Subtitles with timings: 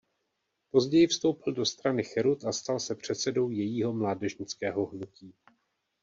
[0.69, 5.33] Později vstoupil do strany Cherut a stal se předsedou jejího mládežnického hnutí.